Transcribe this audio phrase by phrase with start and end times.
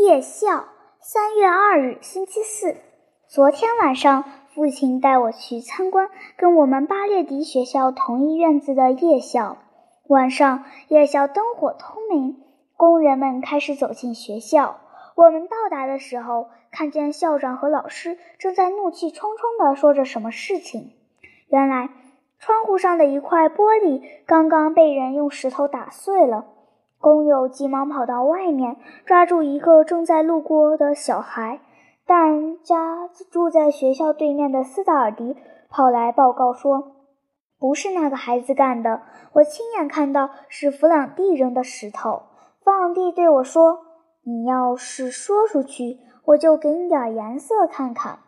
[0.00, 0.64] 夜校，
[0.98, 2.76] 三月二日，星期四。
[3.28, 4.24] 昨天晚上，
[4.54, 6.08] 父亲带我去参观
[6.38, 9.58] 跟我们巴列迪学校同一院子的夜校。
[10.08, 12.42] 晚上，夜校灯火通明，
[12.78, 14.78] 工人们开始走进学校。
[15.16, 20.92] 我们到达的时候，看见校长和老师正在怒气冲冲地说着什么事情。
[21.48, 21.90] 原来，
[22.38, 26.46] 窗户上的一块玻璃刚刚被人用石头打碎了。
[27.00, 28.76] 工友急忙跑到外面，
[29.06, 31.60] 抓住一个正在路过的小孩。
[32.06, 35.36] 但家住在学校对面的斯达尔迪
[35.70, 36.92] 跑来报告说
[37.58, 39.00] ：“不是那个孩子干的，
[39.32, 42.22] 我亲眼看到是弗朗蒂扔的石头。”
[42.62, 43.78] 弗朗蒂对我说
[44.26, 48.18] ：“你要是说出去，我就给你点颜色看看。”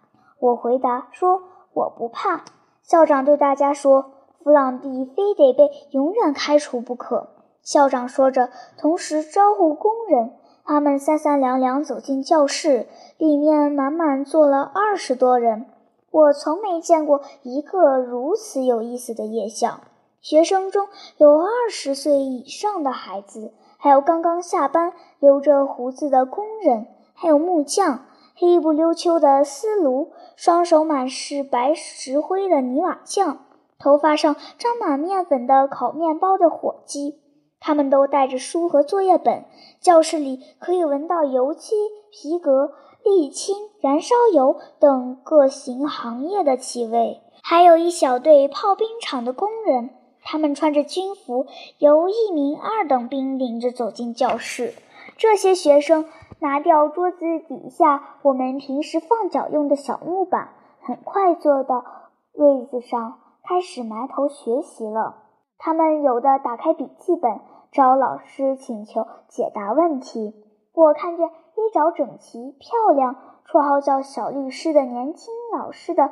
[0.40, 1.42] 我回答说
[1.74, 2.44] ：“我不怕。”
[2.82, 7.28] 校长对大家说：“弗朗蒂非得被永远开除不可。”
[7.62, 10.32] 校长说着，同时招呼工人。
[10.64, 12.86] 他们三三两两走进教室，
[13.18, 15.66] 里面满满坐了二十多人。
[16.10, 19.80] 我从没见过一个如此有意思的夜校。
[20.20, 33.38] 学生中有二十岁以上的孩子，还有刚刚下班留着胡子的工人，还有木匠，黑不溜秋的丝炉，双手满是白石灰的泥瓦匠，
[33.78, 37.21] 头发上沾满面粉的烤面包的伙计。
[37.64, 39.44] 他们都带着书和作业本，
[39.80, 41.76] 教室里可以闻到油漆、
[42.10, 42.72] 皮革、
[43.04, 47.22] 沥青、燃烧油等各行行业的气味。
[47.40, 49.90] 还有一小队炮兵厂的工人，
[50.24, 51.46] 他们穿着军服，
[51.78, 54.74] 由一名二等兵领着走进教室。
[55.16, 56.06] 这些学生
[56.40, 57.18] 拿掉桌子
[57.48, 61.84] 底下我们平时放脚用的小木板，很快坐到
[62.32, 65.21] 位子上，开始埋头学习了。
[65.64, 67.40] 他们有的打开笔记本。
[67.70, 70.34] 找老师请求解答问题。
[70.74, 76.10] 我看见衣着整齐、漂亮、绰号叫“小律师”的年轻老师的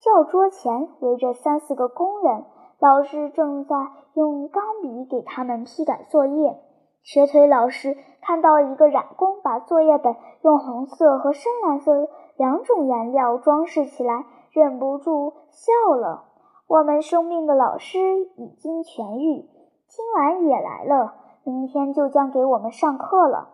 [0.00, 2.46] 教桌前围着三四个工人，
[2.78, 3.76] 老师正在
[4.14, 6.58] 用钢笔给他们批改作业。
[7.02, 16.24] 瘸腿老师看到一个染工把作业本用红色和深蓝色两种颜料装饰起来，忍不住笑了。
[16.66, 17.98] 我们生病的老师
[18.36, 19.46] 已经痊愈。
[19.86, 21.14] 今晚也来了，
[21.44, 23.50] 明天就将给我们上课了。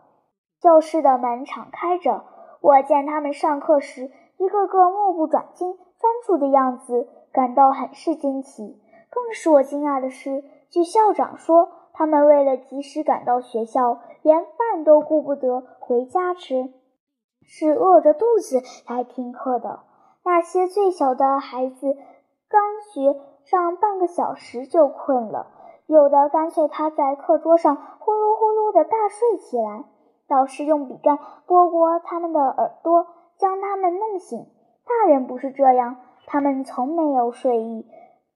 [0.61, 2.25] 教室的门敞开着，
[2.61, 8.81] 我见他们上课时一个个目不转睛、专注的样子，感到很是惊奇。
[9.11, 16.73] 更使我惊讶的是，据校长说，他们为了及时赶到学校，连饭都顾不得回家吃，
[17.43, 19.81] 是饿着肚子来听课的。
[20.23, 21.97] 那些最小的孩子
[22.93, 25.47] 学上半个小时就困了。
[25.87, 29.85] 有的干脆趴在课桌上呼噜呼噜的大睡起来，
[30.29, 33.07] 老师用笔杆拨拨他们的耳朵，
[33.37, 34.47] 将他们弄醒。
[34.87, 35.97] 大人不是这样，
[36.27, 37.87] 他们从没有睡意，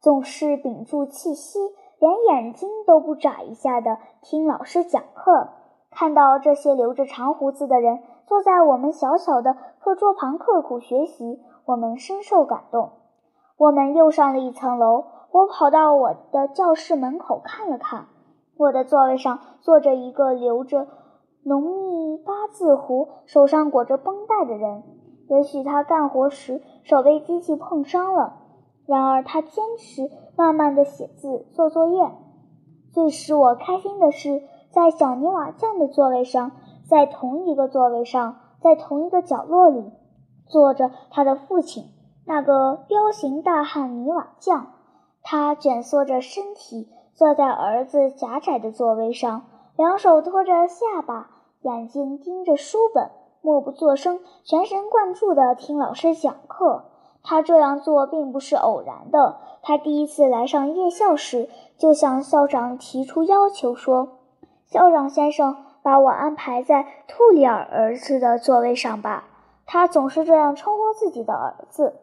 [0.01, 1.59] 总是屏住气息，
[1.99, 5.49] 连眼睛都不眨一下的听老师讲课。
[5.91, 12.91] 看到这些留着长胡子的人坐在我们小小的课桌旁刻苦学习，我们深受感动。
[13.57, 15.05] 我们又上了一层楼。
[15.31, 18.07] 我跑到我的教室门口看了看，
[18.57, 20.87] 我的座位上坐着一个留着
[21.43, 24.83] 浓密八字胡、手上裹着绷带的人。
[25.29, 28.35] 也许他干活时手被机器碰伤了，
[28.87, 32.13] 然而他坚持慢慢地写字、做作业。
[32.93, 36.53] 最使我开心的是，在小泥瓦匠的座位上，
[36.89, 39.91] 在同一个座位上，在同一个角落里，
[40.47, 41.85] 坐着他的父亲，
[42.27, 44.73] 那个彪形大汉泥瓦匠。
[45.23, 49.45] 他蜷缩着身体，坐在儿子狭窄的座位上，
[49.77, 51.31] 两手托着下巴，
[51.63, 56.85] 眼睛盯着书本，默不作声，全神贯注地听老师讲课。
[57.23, 59.39] 他这样做并不是偶然的。
[59.63, 61.49] 他第一次来上夜校时，
[61.79, 64.19] 就向校长提出要求说
[64.69, 69.25] ：“校长先生，把我安排在兔里尔儿子的座位上吧。”
[69.65, 71.95] 他总是这样称呼自己的儿子。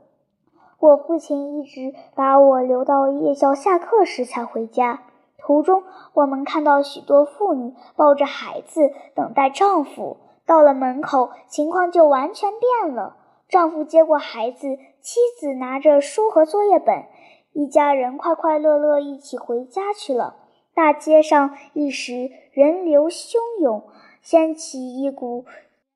[0.82, 5.04] 我父亲一直把我留到夜校下课时才回家。
[5.38, 5.84] 途中，
[6.14, 10.18] 我们看到许多妇女抱着孩子等待丈夫。
[10.46, 13.16] 到了门口，情况就完全变了。
[13.48, 17.06] 丈夫接过孩子，妻子拿着书和作业本，
[17.54, 20.36] 一家人快快乐乐一起回家去了。
[20.74, 23.84] 大街上一时人流汹涌，
[24.22, 25.46] 掀起一股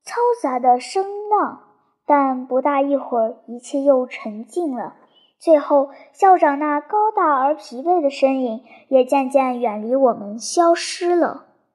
[0.05, 1.64] 嘈杂的声浪。
[2.05, 4.95] 但不大一会儿，一切又沉静了。
[5.39, 11.45] 最后，校长那高大而疲惫的身影也渐渐远离我们，消失了。